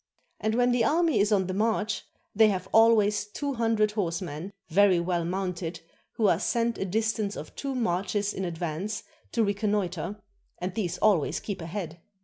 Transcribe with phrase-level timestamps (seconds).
[0.39, 2.01] And when the army is on the march,
[2.33, 5.81] they have always two hundred horsemen, very well mounted,
[6.13, 9.03] who are sent a distance of two marches in advance
[9.33, 10.19] to recon noitre,
[10.57, 11.99] and these always keep ahead.